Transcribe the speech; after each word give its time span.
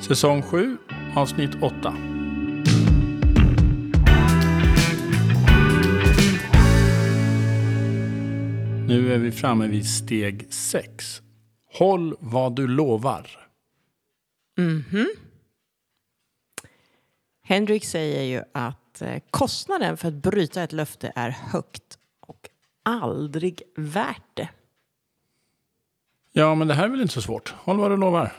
Säsong 0.00 0.42
7, 0.42 0.78
avsnitt 1.16 1.50
8. 1.62 1.94
Nu 8.88 9.14
är 9.14 9.18
vi 9.18 9.32
framme 9.32 9.66
vid 9.66 9.86
steg 9.86 10.46
6. 10.52 11.22
Håll 11.72 12.16
vad 12.20 12.56
du 12.56 12.66
lovar. 12.66 13.30
Mhm. 14.56 15.06
Henrik 17.42 17.84
säger 17.84 18.22
ju 18.22 18.42
att 18.54 19.02
eh, 19.02 19.22
kostnaden 19.30 19.96
för 19.96 20.08
att 20.08 20.14
bryta 20.14 20.62
ett 20.62 20.72
löfte 20.72 21.12
är 21.14 21.30
högt 21.30 21.98
och 22.20 22.48
aldrig 22.82 23.62
värt 23.76 24.22
det. 24.34 24.48
Ja, 26.32 26.54
men 26.54 26.68
det 26.68 26.74
här 26.74 26.84
är 26.84 26.88
väl 26.88 27.00
inte 27.00 27.14
så 27.14 27.22
svårt. 27.22 27.54
Håll 27.58 27.78
vad 27.78 27.90
du 27.90 27.96
lovar. 27.96 28.32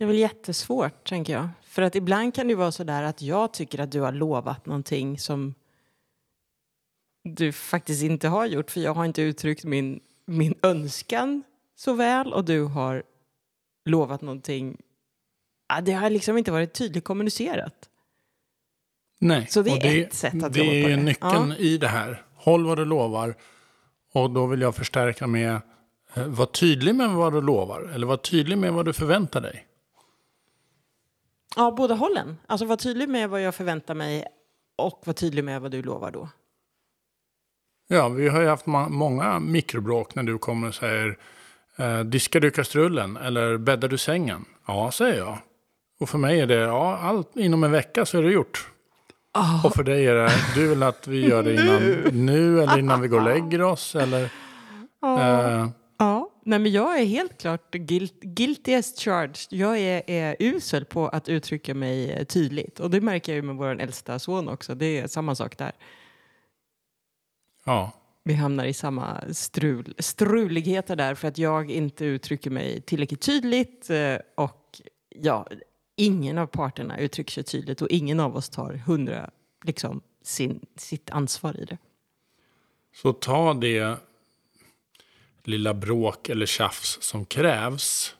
Det 0.00 0.04
är 0.04 0.06
väl 0.06 0.18
jättesvårt, 0.18 1.08
tänker 1.08 1.32
jag. 1.32 1.48
För 1.62 1.82
att 1.82 1.94
ibland 1.94 2.34
kan 2.34 2.48
det 2.48 2.54
vara 2.54 2.72
så 2.72 2.84
där 2.84 3.02
att 3.02 3.22
jag 3.22 3.52
tycker 3.52 3.78
att 3.78 3.92
du 3.92 4.00
har 4.00 4.12
lovat 4.12 4.66
någonting 4.66 5.18
som 5.18 5.54
du 7.24 7.52
faktiskt 7.52 8.02
inte 8.02 8.28
har 8.28 8.46
gjort. 8.46 8.70
För 8.70 8.80
jag 8.80 8.94
har 8.94 9.04
inte 9.04 9.22
uttryckt 9.22 9.64
min, 9.64 10.00
min 10.26 10.54
önskan 10.62 11.42
så 11.76 11.92
väl 11.94 12.32
och 12.32 12.44
du 12.44 12.64
har 12.64 13.02
lovat 13.84 14.20
någonting. 14.20 14.76
Ja, 15.68 15.80
det 15.80 15.92
har 15.92 16.10
liksom 16.10 16.38
inte 16.38 16.52
varit 16.52 16.72
tydligt 16.74 17.04
kommunicerat. 17.04 17.88
Nej, 19.18 19.46
Så 19.50 19.62
det 19.62 19.70
är 19.70 19.76
och 19.76 19.84
ett 19.84 20.14
sätt 20.14 20.42
att 20.44 20.52
det 20.52 20.58
jobba 20.58 20.70
på 20.70 20.90
är 20.92 20.96
det. 20.96 21.02
nyckeln 21.02 21.50
Ja. 21.50 21.56
i 21.56 21.78
det 21.78 21.88
här. 21.88 22.22
Håll 22.34 22.66
vad 22.66 22.78
du 22.78 22.84
lovar. 22.84 23.34
Och 24.12 24.30
då 24.30 24.46
vill 24.46 24.60
jag 24.60 24.74
förstärka 24.74 25.26
med 25.26 25.60
eh, 26.14 26.26
var 26.26 26.46
tydlig 26.46 26.94
med 26.94 27.10
vad 27.10 27.32
du 27.32 27.40
lovar. 27.40 27.90
Eller 27.94 28.06
var 28.06 28.16
tydlig 28.16 28.58
med 28.58 28.72
vad 28.72 28.84
du 28.84 28.92
förväntar 28.92 29.40
dig. 29.40 29.66
Ja, 31.56 31.70
båda 31.76 31.94
hållen. 31.94 32.36
Alltså 32.46 32.66
var 32.66 32.76
tydlig 32.76 33.08
med 33.08 33.30
vad 33.30 33.42
jag 33.42 33.54
förväntar 33.54 33.94
mig 33.94 34.24
och 34.78 35.02
var 35.04 35.14
tydlig 35.14 35.44
med 35.44 35.60
vad 35.60 35.70
du 35.70 35.82
lovar 35.82 36.10
då. 36.10 36.28
Ja, 37.88 38.08
vi 38.08 38.28
har 38.28 38.40
ju 38.40 38.46
haft 38.48 38.66
många 38.88 39.38
mikrobråk 39.38 40.14
när 40.14 40.22
du 40.22 40.38
kommer 40.38 40.68
och 40.68 40.74
säger 40.74 41.18
eh, 41.76 42.00
diskar 42.00 42.40
du 42.40 42.50
kastrullen 42.50 43.16
eller 43.16 43.56
bäddar 43.56 43.88
du 43.88 43.98
sängen? 43.98 44.44
Ja, 44.66 44.90
säger 44.90 45.18
jag. 45.18 45.38
Och 46.00 46.08
för 46.08 46.18
mig 46.18 46.40
är 46.40 46.46
det, 46.46 46.54
ja, 46.54 46.98
allt 46.98 47.36
inom 47.36 47.64
en 47.64 47.70
vecka 47.70 48.06
så 48.06 48.18
är 48.18 48.22
det 48.22 48.32
gjort. 48.32 48.68
Och 49.64 49.74
för 49.74 49.82
dig 49.82 50.06
är 50.06 50.14
det, 50.14 50.30
du 50.54 50.68
vill 50.68 50.82
att 50.82 51.06
vi 51.06 51.28
gör 51.28 51.42
det 51.42 51.54
innan 51.54 51.82
nu 52.26 52.62
eller 52.62 52.78
innan 52.78 53.00
vi 53.00 53.08
går 53.08 53.18
och 53.18 53.24
lägger 53.24 53.62
oss 53.62 53.94
eller... 53.94 54.22
Eh, 55.02 55.68
Ja, 55.98 56.29
nej 56.42 56.58
men 56.58 56.72
jag 56.72 57.00
är 57.00 57.04
helt 57.04 57.40
klart 57.40 57.70
guilt, 57.70 58.20
guilty 58.20 58.74
as 58.74 58.94
charged. 58.98 59.36
Jag 59.50 59.78
är, 59.78 60.02
är 60.10 60.36
usel 60.38 60.84
på 60.84 61.08
att 61.08 61.28
uttrycka 61.28 61.74
mig 61.74 62.10
eh, 62.10 62.24
tydligt. 62.24 62.80
Och 62.80 62.90
det 62.90 63.00
märker 63.00 63.32
jag 63.32 63.36
ju 63.36 63.42
med 63.42 63.56
vår 63.56 63.80
äldsta 63.80 64.18
son 64.18 64.48
också. 64.48 64.74
Det 64.74 64.98
är 64.98 65.06
samma 65.06 65.34
sak 65.34 65.58
där. 65.58 65.72
ja, 67.64 67.92
Vi 68.24 68.34
hamnar 68.34 68.64
i 68.64 68.72
samma 68.72 69.20
strul, 69.32 69.94
struligheter 69.98 70.96
där 70.96 71.14
för 71.14 71.28
att 71.28 71.38
jag 71.38 71.70
inte 71.70 72.04
uttrycker 72.04 72.50
mig 72.50 72.80
tillräckligt 72.80 73.20
tydligt. 73.22 73.90
eh, 73.90 74.16
Och 74.34 74.80
ja, 75.08 75.46
ingen 75.96 76.38
av 76.38 76.46
parterna 76.46 76.98
uttrycker 76.98 77.32
sig 77.32 77.44
tydligt 77.44 77.82
och 77.82 77.88
ingen 77.90 78.20
av 78.20 78.36
oss 78.36 78.48
tar 78.48 78.72
hundra, 78.72 79.30
liksom, 79.64 80.00
sin, 80.22 80.66
sitt 80.76 81.10
ansvar 81.10 81.60
i 81.60 81.64
det. 81.64 81.78
så 82.94 83.12
ta 83.12 83.54
det 83.54 83.96
lilla 85.46 85.74
bråk 85.74 86.28
eller 86.28 86.46
tjafs 86.46 87.02
som 87.02 87.24
krävs 87.24 88.14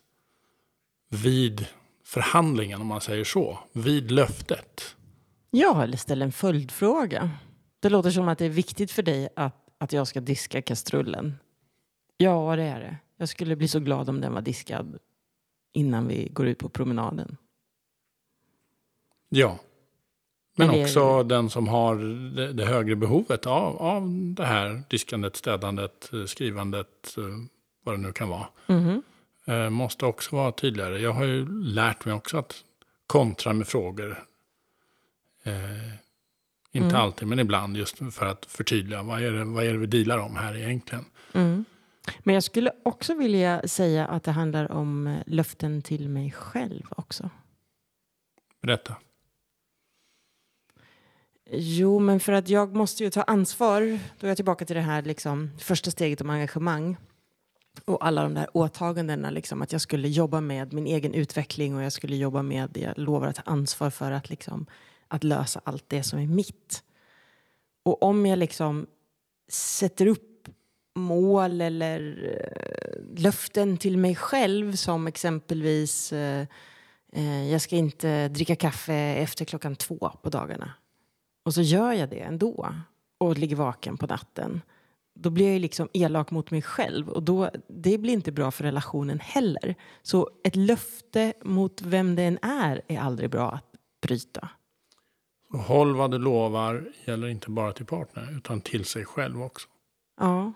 vid 1.09 1.67
förhandlingen, 2.05 2.81
om 2.81 2.87
man 2.87 3.01
säger 3.01 3.25
så. 3.25 3.59
Vid 3.73 4.11
löftet. 4.11 4.97
Ja, 5.51 5.83
eller 5.83 5.97
ställ 5.97 6.23
en 6.23 6.33
följdfråga. 6.33 7.31
Det 7.81 7.89
låter 7.89 8.11
som 8.11 8.29
att 8.29 8.39
det 8.39 8.45
är 8.45 8.49
viktigt 8.49 8.91
för 8.91 9.03
dig 9.03 9.29
att, 9.37 9.67
att 9.79 9.93
jag 9.93 10.09
ska 10.09 10.21
diska 10.21 10.63
kastrullen. 10.63 11.35
Ja, 12.17 12.57
det 12.57 12.63
är 12.63 12.81
det. 12.81 12.97
Jag 13.17 13.29
skulle 13.29 13.57
bli 13.57 13.69
så 13.69 13.81
glad 13.81 14.09
om 14.09 14.21
den 14.21 14.33
var 14.33 14.41
diskad 14.41 14.99
innan 15.73 16.07
vi 16.07 16.29
går 16.29 16.47
ut 16.47 16.59
på 16.59 16.69
promenaden. 16.69 17.37
Ja. 19.29 19.59
Men 20.67 20.83
också 20.83 21.23
den 21.23 21.51
som 21.51 21.69
har 21.69 21.97
det, 22.37 22.53
det 22.53 22.65
högre 22.65 22.97
behovet 22.97 23.47
av, 23.47 23.77
av 23.77 24.09
det 24.37 24.45
här 24.45 24.83
diskandet, 24.91 25.37
städandet, 25.37 26.11
eh, 26.13 26.25
skrivandet, 26.25 27.17
eh, 27.19 27.25
vad 27.85 27.95
det 27.95 27.99
nu 27.99 28.13
kan 28.13 28.29
vara. 28.29 28.47
Eh, 29.47 29.71
måste 29.71 30.07
också 30.07 30.37
vara 30.37 30.53
tydligare. 30.53 30.99
Jag 30.99 31.13
har 31.13 31.25
ju 31.25 31.63
lärt 31.63 32.05
mig 32.05 32.15
också 32.15 32.39
att 32.39 32.55
kontra 33.07 33.53
med 33.53 33.69
frågor. 33.69 34.25
Eh, 35.45 35.53
inte 36.73 36.89
Mm. 36.89 37.01
alltid, 37.01 37.29
men 37.29 37.39
ibland 37.39 37.77
just 37.77 37.99
för 38.15 38.27
att 38.27 38.47
förtydliga. 38.47 39.03
Vad 39.03 39.23
är, 39.23 39.33
det, 39.33 39.45
vad 39.45 39.65
är 39.65 39.73
det 39.73 39.79
vi 39.79 39.87
dealar 39.87 40.19
om 40.19 40.37
här 40.37 40.57
egentligen? 40.57 41.05
Mm. 41.33 41.65
Men 42.19 42.35
jag 42.35 42.45
skulle 42.45 42.73
också 42.83 43.15
vilja 43.15 43.69
säga 43.69 44.07
att 44.07 44.25
det 44.25 44.31
handlar 44.33 44.73
om 44.73 45.19
löften 45.27 45.83
till 45.83 46.09
mig 46.09 46.31
själv 46.33 46.83
också. 46.91 47.31
Berätta. 48.63 48.97
Jo, 51.53 51.99
men 51.99 52.21
för 52.21 52.33
att 52.33 52.49
jag 52.49 52.77
måste 52.77 53.05
ju 53.05 53.11
ta 53.11 53.23
ansvar. 53.23 53.99
Då 54.19 54.27
är 54.27 54.31
jag 54.31 54.37
tillbaka 54.37 54.65
till 54.65 54.77
det 54.77 54.83
här 54.83 55.03
liksom, 55.03 55.51
första 55.59 55.91
steget 55.91 56.21
om 56.21 56.31
engagemang. 56.31 56.97
Och 57.85 58.07
alla 58.07 58.23
de 58.23 58.35
där 58.35 58.49
åtagandena, 58.57 59.31
liksom, 59.31 59.63
att 59.63 59.73
jag 59.73 59.81
skulle 59.81 60.09
jobba 60.09 60.41
med 60.41 60.73
min 60.73 60.87
egen 60.87 61.15
utveckling 61.15 61.77
och 61.77 61.83
jag 61.83 61.93
skulle 61.93 62.17
jobba 62.17 62.43
med, 62.43 62.77
jag 62.77 62.99
lovar 62.99 63.27
att 63.27 63.37
ta 63.37 63.43
ansvar 63.43 63.91
för 63.91 64.13
att, 64.13 64.31
liksom, 64.31 64.67
att 65.09 65.25
lösa 65.25 65.61
allt 65.65 65.85
det 65.89 66.03
som 66.03 66.19
är 66.19 66.27
mitt. 66.27 66.83
Och 67.83 68.03
om 68.03 68.27
jag 68.27 68.39
liksom 68.39 68.87
sätter 69.49 70.07
upp 70.07 70.49
mål 70.95 71.61
eller 71.61 72.29
eh, 72.39 73.23
löften 73.23 73.77
till 73.77 73.99
mig 73.99 74.17
själv 74.17 74.73
som 74.73 75.07
exempelvis 75.07 76.13
eh, 76.13 76.47
eh 77.13 77.53
jag 77.53 77.61
ska 77.61 77.77
inte 77.77 78.29
dricka 78.29 78.57
kaffe 78.57 78.95
efter 78.95 79.45
klockan 79.45 79.77
två 79.77 80.13
på 80.23 80.31
dagarna. 80.31 80.75
Och 81.51 81.55
så 81.55 81.63
gör 81.63 81.93
jag 81.93 82.11
det 82.11 82.21
ändå 82.21 82.75
och 83.19 83.39
ligger 83.39 83.57
vaken 83.57 83.97
på 83.97 84.07
natten. 84.07 84.63
Då 85.15 85.31
blir 85.31 85.53
jag 85.53 85.61
liksom 85.61 85.89
elak 85.93 86.31
mot 86.31 86.51
mig 86.51 86.63
själv 86.63 87.09
och 87.09 87.23
då, 87.23 87.51
det 87.69 87.99
blir 87.99 88.13
inte 88.13 88.33
bra 88.33 88.51
för 88.51 88.65
relationen 88.65 89.21
heller. 89.21 89.75
Så 90.03 90.31
ett 90.45 90.57
löfte 90.57 91.33
mot 91.43 91.83
vem 91.83 92.17
det 92.17 92.23
än 92.23 92.39
är 92.43 92.83
är 92.89 92.99
aldrig 92.99 93.31
bra 93.31 93.53
att 93.53 93.65
bryta. 94.03 94.49
Så 95.51 95.57
håll 95.57 95.97
vad 95.97 96.11
du 96.11 96.19
lovar 96.19 96.89
gäller 97.05 97.29
inte 97.29 97.51
bara 97.51 97.73
till 97.73 97.87
partner 97.87 98.37
utan 98.37 98.61
till 98.61 98.85
sig 98.85 99.05
själv 99.05 99.43
också. 99.43 99.69
Ja. 100.21 100.53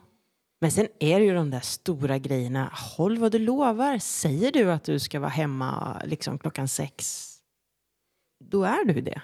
Men 0.61 0.71
sen 0.71 0.89
är 1.01 1.21
det 1.21 1.27
ju 1.27 1.35
de 1.35 1.51
där 1.51 1.61
stora 1.61 2.19
grejerna. 2.19 2.71
Håll 2.97 3.19
vad 3.19 3.33
du 3.33 3.39
lovar. 3.39 3.99
Säger 3.99 4.53
du 4.53 4.73
att 4.73 4.85
du 4.85 4.99
ska 4.99 5.21
vara 5.21 5.31
hemma 5.31 6.03
liksom 6.05 6.39
klockan 6.39 6.69
sex, 6.69 7.31
då 8.45 8.65
är 8.65 8.85
du 8.85 9.01
det. 9.01 9.23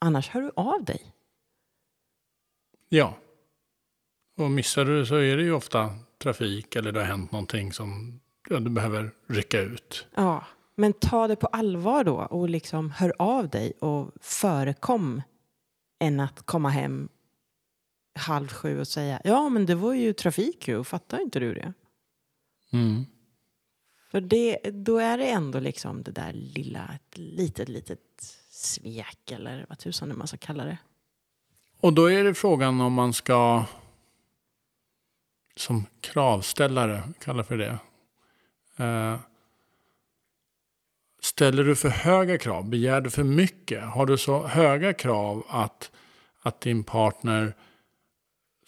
Annars 0.00 0.28
hör 0.28 0.42
du 0.42 0.50
av 0.56 0.84
dig. 0.84 1.12
Ja. 2.88 3.18
Och 4.36 4.50
missar 4.50 4.84
du 4.84 5.06
så 5.06 5.14
är 5.14 5.36
det 5.36 5.42
ju 5.42 5.52
ofta 5.52 5.94
trafik 6.18 6.76
eller 6.76 6.92
det 6.92 7.00
har 7.00 7.06
hänt 7.06 7.32
någonting 7.32 7.72
som 7.72 8.20
ja, 8.48 8.60
du 8.60 8.70
behöver 8.70 9.10
rycka 9.26 9.60
ut. 9.60 10.06
Ja, 10.14 10.44
men 10.74 10.92
ta 10.92 11.28
det 11.28 11.36
på 11.36 11.46
allvar 11.46 12.04
då 12.04 12.16
och 12.16 12.48
liksom 12.48 12.90
hör 12.90 13.12
av 13.18 13.48
dig 13.48 13.72
och 13.80 14.10
förekom 14.20 15.22
än 15.98 16.20
att 16.20 16.42
komma 16.42 16.68
hem 16.68 17.08
halv 18.14 18.48
sju 18.48 18.80
och 18.80 18.88
säga 18.88 19.20
ja 19.24 19.48
men 19.48 19.66
det 19.66 19.74
var 19.74 19.94
ju 19.94 20.12
trafik 20.12 20.68
ju, 20.68 20.84
fattar 20.84 21.20
inte 21.20 21.40
du 21.40 21.54
det? 21.54 21.72
Mm. 22.72 23.06
För 24.10 24.20
det, 24.20 24.58
då 24.70 24.98
är 24.98 25.18
det 25.18 25.30
ändå 25.30 25.60
liksom 25.60 26.02
det 26.02 26.10
där 26.10 26.32
lilla, 26.32 26.90
ett 26.94 27.18
litet, 27.18 27.68
litet 27.68 28.36
svek 28.60 29.30
eller 29.30 29.66
vad 29.68 29.78
tusan 29.78 30.08
det 30.08 30.14
man 30.14 30.26
ska 30.26 30.36
kalla 30.36 30.64
det. 30.64 30.78
Och 31.80 31.92
då 31.92 32.10
är 32.10 32.24
det 32.24 32.34
frågan 32.34 32.80
om 32.80 32.92
man 32.92 33.12
ska 33.12 33.64
som 35.56 35.86
kravställare, 36.00 37.02
kalla 37.24 37.44
för 37.44 37.56
det. 37.56 37.78
Eh, 38.76 39.18
ställer 41.20 41.64
du 41.64 41.76
för 41.76 41.88
höga 41.88 42.38
krav? 42.38 42.68
Begär 42.68 43.00
du 43.00 43.10
för 43.10 43.24
mycket? 43.24 43.84
Har 43.84 44.06
du 44.06 44.18
så 44.18 44.46
höga 44.46 44.92
krav 44.92 45.44
att, 45.48 45.90
att 46.42 46.60
din 46.60 46.84
partner 46.84 47.54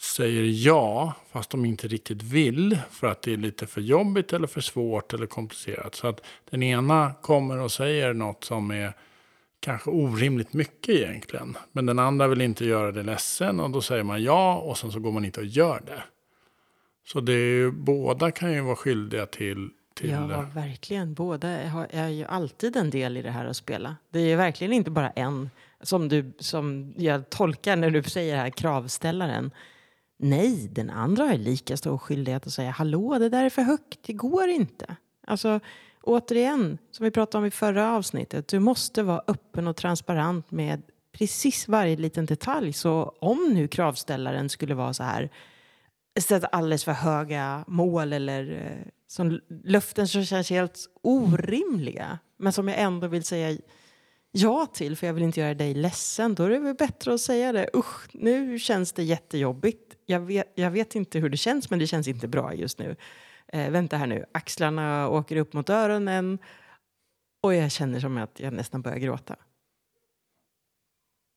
säger 0.02 0.66
ja 0.66 1.14
fast 1.30 1.50
de 1.50 1.64
inte 1.64 1.88
riktigt 1.88 2.22
vill 2.22 2.78
för 2.90 3.06
att 3.06 3.22
det 3.22 3.32
är 3.32 3.36
lite 3.36 3.66
för 3.66 3.80
jobbigt 3.80 4.32
eller 4.32 4.46
för 4.46 4.60
svårt 4.60 5.12
eller 5.12 5.26
komplicerat. 5.26 5.94
Så 5.94 6.06
att 6.06 6.24
den 6.50 6.62
ena 6.62 7.14
kommer 7.22 7.58
och 7.58 7.72
säger 7.72 8.12
något 8.12 8.44
som 8.44 8.70
är 8.70 8.92
kanske 9.62 9.90
orimligt 9.90 10.52
mycket 10.52 10.94
egentligen. 10.94 11.56
Men 11.72 11.86
den 11.86 11.98
andra 11.98 12.28
vill 12.28 12.40
inte 12.40 12.64
göra 12.64 12.92
det 12.92 13.02
ledsen 13.02 13.60
och 13.60 13.70
då 13.70 13.82
säger 13.82 14.02
man 14.02 14.22
ja 14.22 14.56
och 14.56 14.78
sen 14.78 14.92
så 14.92 15.00
går 15.00 15.12
man 15.12 15.24
inte 15.24 15.40
och 15.40 15.46
gör 15.46 15.82
det. 15.86 16.02
Så 17.06 17.20
det 17.20 17.32
är 17.32 17.56
ju, 17.56 17.70
båda 17.70 18.30
kan 18.30 18.52
ju 18.52 18.60
vara 18.60 18.76
skyldiga 18.76 19.26
till 19.26 19.70
till... 19.94 20.10
Ja, 20.10 20.46
verkligen. 20.54 21.14
Båda 21.14 21.48
är 21.90 22.08
ju 22.08 22.24
alltid 22.24 22.76
en 22.76 22.90
del 22.90 23.16
i 23.16 23.22
det 23.22 23.30
här 23.30 23.46
att 23.46 23.56
spela. 23.56 23.96
Det 24.10 24.18
är 24.18 24.26
ju 24.26 24.36
verkligen 24.36 24.72
inte 24.72 24.90
bara 24.90 25.10
en, 25.10 25.50
som, 25.80 26.08
du, 26.08 26.32
som 26.38 26.94
jag 26.96 27.30
tolkar 27.30 27.76
när 27.76 27.90
du 27.90 28.02
säger 28.02 28.36
här, 28.36 28.50
kravställaren. 28.50 29.50
Nej, 30.16 30.68
den 30.72 30.90
andra 30.90 31.24
har 31.24 31.34
lika 31.34 31.76
stor 31.76 31.98
skyldighet 31.98 32.46
att 32.46 32.52
säga 32.52 32.70
hallå, 32.70 33.18
det 33.18 33.28
där 33.28 33.44
är 33.44 33.50
för 33.50 33.62
högt, 33.62 33.98
det 34.02 34.12
går 34.12 34.48
inte. 34.48 34.96
Alltså, 35.26 35.60
återigen, 36.02 36.78
som 36.90 37.04
vi 37.04 37.10
pratade 37.10 37.38
om 37.38 37.46
i 37.46 37.50
förra 37.50 37.96
avsnittet, 37.96 38.48
du 38.48 38.58
måste 38.58 39.02
vara 39.02 39.22
öppen 39.26 39.68
och 39.68 39.76
transparent 39.76 40.50
med 40.50 40.82
precis 41.12 41.68
varje 41.68 41.96
liten 41.96 42.26
detalj. 42.26 42.72
Så 42.72 43.16
om 43.20 43.50
nu 43.54 43.68
kravställaren 43.68 44.48
skulle 44.48 44.74
vara 44.74 44.94
så 44.94 45.02
här, 45.02 45.30
sätta 46.20 46.46
alldeles 46.46 46.84
för 46.84 46.92
höga 46.92 47.64
mål 47.66 48.12
eller 48.12 48.50
eh, 48.52 48.92
som 49.06 49.40
löften 49.64 50.08
som 50.08 50.24
känns 50.24 50.50
helt 50.50 50.78
orimliga 51.02 52.18
men 52.38 52.52
som 52.52 52.68
jag 52.68 52.78
ändå 52.80 53.06
vill 53.06 53.24
säga 53.24 53.58
ja 54.32 54.66
till 54.66 54.96
för 54.96 55.06
jag 55.06 55.14
vill 55.14 55.22
inte 55.22 55.40
göra 55.40 55.54
dig 55.54 55.74
ledsen. 55.74 56.34
Då 56.34 56.44
är 56.44 56.50
det 56.50 56.58
väl 56.58 56.74
bättre 56.74 57.14
att 57.14 57.20
säga 57.20 57.52
det. 57.52 57.70
Usch, 57.74 58.08
nu 58.12 58.58
känns 58.58 58.92
det 58.92 59.02
jättejobbigt. 59.02 59.94
Jag 60.06 60.20
vet, 60.20 60.52
jag 60.54 60.70
vet 60.70 60.94
inte 60.94 61.18
hur 61.18 61.28
det 61.28 61.36
känns 61.36 61.70
men 61.70 61.78
det 61.78 61.86
känns 61.86 62.08
inte 62.08 62.28
bra 62.28 62.54
just 62.54 62.78
nu. 62.78 62.96
Eh, 63.54 63.70
vänta 63.70 63.96
här 63.96 64.06
nu, 64.06 64.24
axlarna 64.32 65.08
åker 65.08 65.36
upp 65.36 65.52
mot 65.52 65.70
öronen 65.70 66.38
och 67.40 67.54
jag 67.54 67.72
känner 67.72 68.00
som 68.00 68.18
att 68.18 68.40
jag 68.40 68.52
nästan 68.52 68.82
börjar 68.82 68.98
gråta. 68.98 69.36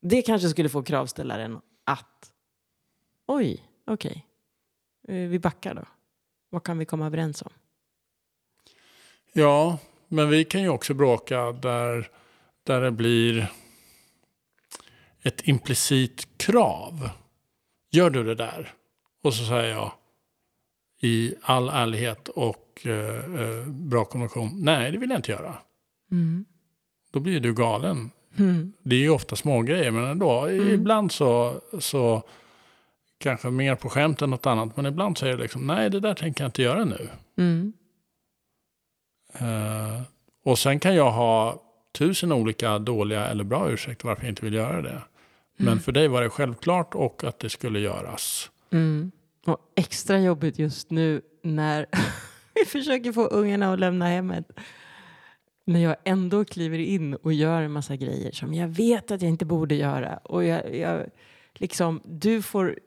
Det 0.01 0.21
kanske 0.21 0.49
skulle 0.49 0.69
få 0.69 0.83
kravställaren 0.83 1.61
att 1.83 2.31
oj, 3.25 3.63
okej, 3.85 4.25
okay. 5.03 5.27
vi 5.27 5.39
backar 5.39 5.73
då. 5.73 5.85
Vad 6.49 6.63
kan 6.63 6.77
vi 6.77 6.85
komma 6.85 7.05
överens 7.05 7.41
om? 7.41 7.51
Ja, 9.33 9.77
men 10.07 10.29
vi 10.29 10.45
kan 10.45 10.61
ju 10.61 10.69
också 10.69 10.93
bråka 10.93 11.51
där, 11.51 12.09
där 12.63 12.81
det 12.81 12.91
blir 12.91 13.51
ett 15.21 15.47
implicit 15.47 16.37
krav. 16.37 17.09
Gör 17.91 18.09
du 18.09 18.23
det 18.23 18.35
där? 18.35 18.73
Och 19.21 19.33
så 19.33 19.45
säger 19.45 19.71
jag 19.71 19.91
i 21.05 21.35
all 21.41 21.69
ärlighet 21.69 22.27
och 22.27 22.81
eh, 22.83 23.41
eh, 23.41 23.67
bra 23.67 24.05
konvention. 24.05 24.51
Nej, 24.63 24.91
det 24.91 24.97
vill 24.97 25.09
jag 25.09 25.19
inte 25.19 25.31
göra. 25.31 25.55
Mm. 26.11 26.45
Då 27.11 27.19
blir 27.19 27.39
du 27.39 27.53
galen. 27.53 28.11
Mm. 28.37 28.73
Det 28.83 28.95
är 28.95 28.99
ju 28.99 29.09
ofta 29.09 29.35
små 29.35 29.61
grejer 29.61 29.91
men 29.91 30.03
ändå. 30.03 30.49
Ibland 30.49 31.11
så, 31.11 31.61
så 31.79 32.23
kanske 33.17 33.49
mer 33.49 33.75
på 33.75 33.89
skämt 33.89 34.21
än 34.21 34.29
något 34.29 34.45
annat. 34.45 34.77
Men 34.77 34.85
ibland 34.85 35.17
säger 35.17 35.33
jag 35.33 35.39
liksom 35.39 35.67
nej 35.67 35.89
det 35.89 35.99
där 35.99 36.13
tänker 36.13 36.43
jag 36.43 36.47
inte 36.47 36.61
göra 36.61 36.85
nu. 36.85 37.09
Mm. 37.37 37.73
Eh, 39.33 40.01
och 40.45 40.59
sen 40.59 40.79
kan 40.79 40.95
jag 40.95 41.11
ha 41.11 41.61
tusen 41.97 42.31
olika 42.31 42.79
dåliga 42.79 43.27
eller 43.27 43.43
bra 43.43 43.71
ursäkter 43.71 44.07
varför 44.07 44.23
jag 44.23 44.31
inte 44.31 44.45
vill 44.45 44.53
göra 44.53 44.81
det. 44.81 45.01
Men 45.57 45.79
för 45.79 45.91
dig 45.91 46.07
var 46.07 46.21
det 46.21 46.29
självklart 46.29 46.95
och 46.95 47.23
att 47.23 47.39
det 47.39 47.49
skulle 47.49 47.79
göras. 47.79 48.51
Mm. 49.45 49.53
Och 49.53 49.59
extra 49.75 50.19
jobbigt 50.19 50.59
just 50.59 50.91
nu 50.91 51.21
när 51.43 51.85
vi 52.53 52.65
försöker 52.65 53.11
få 53.11 53.27
ungarna 53.27 53.73
att 53.73 53.79
lämna 53.79 54.07
hemmet. 54.07 54.51
När 55.65 55.79
jag 55.79 55.95
ändå 56.03 56.45
kliver 56.45 56.79
in 56.79 57.13
och 57.13 57.33
gör 57.33 57.61
en 57.61 57.71
massa 57.71 57.95
grejer 57.95 58.31
som 58.31 58.53
jag 58.53 58.67
vet 58.67 59.11
att 59.11 59.21
jag 59.21 59.29
inte 59.29 59.45
borde 59.45 59.75
göra. 59.75 60.17
Och 60.17 60.43
jag, 60.43 60.75
jag 60.75 61.09
liksom, 61.53 62.01
du 62.05 62.41
får, 62.41 62.79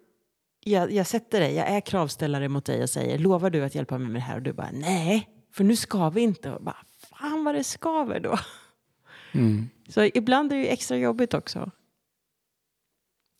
jag, 0.64 0.92
jag 0.92 1.06
sätter 1.06 1.40
dig, 1.40 1.54
jag 1.54 1.68
är 1.68 1.80
kravställare 1.80 2.48
mot 2.48 2.64
dig 2.64 2.82
och 2.82 2.90
säger 2.90 3.18
lovar 3.18 3.50
du 3.50 3.64
att 3.64 3.74
hjälpa 3.74 3.98
mig 3.98 4.08
med 4.08 4.20
det 4.20 4.24
här? 4.24 4.36
Och 4.36 4.42
du 4.42 4.52
bara 4.52 4.70
nej, 4.72 5.28
för 5.52 5.64
nu 5.64 5.76
ska 5.76 6.10
vi 6.10 6.20
inte. 6.20 6.52
Och 6.52 6.62
bara, 6.62 6.76
Fan 7.10 7.44
vad 7.44 7.54
det 7.54 7.64
skaver 7.64 8.20
då. 8.20 8.38
Så 9.88 10.04
ibland 10.14 10.52
är 10.52 10.56
det 10.56 10.62
ju 10.62 10.68
extra 10.68 10.96
jobbigt 10.96 11.34
också. 11.34 11.70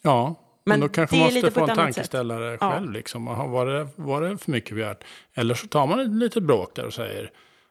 Ja, 0.03 0.35
men, 0.69 0.81
Men 0.81 0.89
då 0.89 0.95
kanske 0.95 1.17
man 1.17 1.25
måste 1.25 1.51
få 1.51 1.61
en 1.61 1.65
annat 1.65 1.77
sätt. 1.77 1.95
tankeställare 1.95 2.59
Ja. 2.61 2.73
själv. 2.73 2.93
Liksom. 2.93 3.25
Var, 3.25 3.67
det, 3.67 3.89
var 3.97 4.21
det 4.21 4.39
för 4.39 4.51
mycket 4.51 4.75
begärt? 4.77 5.05
Eller 5.35 5.55
så 5.55 5.67
tar 5.67 5.87
man 5.87 6.01
ett 6.01 6.11
litet 6.11 6.43
bråk 6.43 6.75
där 6.75 6.87
och 6.87 6.95
säger 6.95 7.31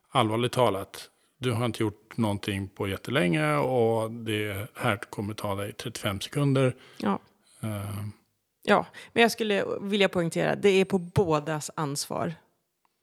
allvarligt 0.09 0.51
talat. 0.51 1.09
Du 1.39 1.51
har 1.51 1.65
inte 1.65 1.83
gjort 1.83 2.17
någonting 2.17 2.67
på 2.67 2.87
jättelänge 2.87 3.55
och 3.55 4.11
det 4.11 4.67
här 4.75 4.97
kommer 4.97 5.33
ta 5.33 5.55
dig 5.55 5.73
35 5.73 6.21
sekunder. 6.21 6.75
Ja. 6.97 7.19
Eh, 7.63 7.69
Ja, 8.69 8.85
men 9.13 9.21
jag 9.21 9.31
skulle 9.31 9.65
vilja 9.81 10.09
poängtera, 10.09 10.55
det 10.55 10.69
är 10.69 10.85
på 10.85 10.97
bådas 10.99 11.71
ansvar. 11.75 12.33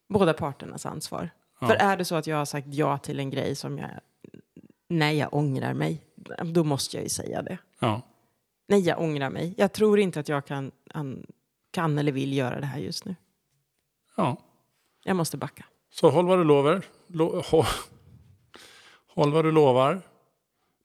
Båda 0.09 0.33
parternas 0.33 0.85
ansvar. 0.85 1.29
Ja. 1.59 1.67
För 1.67 1.75
är 1.75 1.97
det 1.97 2.05
så 2.05 2.15
att 2.15 2.27
jag 2.27 2.37
har 2.37 2.45
sagt 2.45 2.67
ja 2.69 2.97
till 2.97 3.19
en 3.19 3.29
grej 3.29 3.55
som 3.55 3.77
jag, 3.77 3.89
nej 4.89 5.17
jag 5.17 5.33
ångrar 5.33 5.73
mig, 5.73 6.01
då 6.43 6.63
måste 6.63 6.97
jag 6.97 7.03
ju 7.03 7.09
säga 7.09 7.41
det. 7.41 7.57
ja. 7.79 8.01
Nej, 8.67 8.81
jag 8.81 9.01
ångrar 9.01 9.29
mig. 9.29 9.53
Jag 9.57 9.73
tror 9.73 9.99
inte 9.99 10.19
att 10.19 10.29
jag 10.29 10.45
kan, 10.45 10.71
an, 10.93 11.25
kan 11.71 11.97
eller 11.97 12.11
vill 12.11 12.33
göra 12.33 12.59
det 12.59 12.65
här 12.65 12.79
just 12.79 13.05
nu. 13.05 13.15
ja, 14.17 14.37
Jag 15.03 15.15
måste 15.15 15.37
backa. 15.37 15.65
så 15.91 16.09
håll 16.09 16.25
vad 16.27 16.39
du 16.39 16.43
lovar. 16.43 16.81
Lo, 17.07 17.41
håll, 17.45 17.65
håll 19.15 19.31
vad 19.31 19.45
du 19.45 19.51
lovar. 19.51 20.01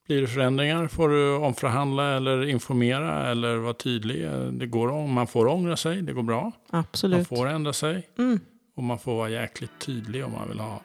Blir 0.06 0.20
det 0.20 0.26
förändringar 0.26 0.88
får 0.88 1.08
du 1.08 1.34
omförhandla 1.36 2.16
eller 2.16 2.48
informera 2.48 3.30
eller 3.30 3.56
vara 3.56 3.74
tydlig. 3.74 4.28
Det 4.52 4.66
går, 4.66 4.88
om- 4.88 5.12
man 5.12 5.26
får 5.26 5.46
ångra 5.46 5.76
sig, 5.76 6.02
det 6.02 6.12
går 6.12 6.22
bra. 6.22 6.42
Man 6.72 6.80
Absolut. 6.80 7.28
får 7.28 7.46
ändra 7.48 7.72
sig. 7.72 8.08
Mm. 8.18 8.40
Och 8.76 8.82
man 8.82 8.98
får 8.98 9.16
vara 9.16 9.28
jäkligt 9.30 9.70
tydlig 9.80 10.24
om 10.24 10.32
man 10.32 10.48
vill 10.48 10.60
ha 10.60 10.80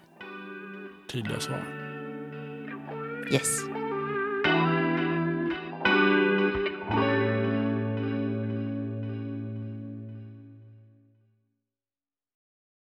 tydliga 1.11 1.39
svar. 1.39 1.63
Yes. 3.31 3.59